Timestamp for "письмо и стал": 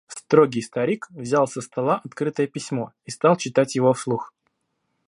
2.47-3.37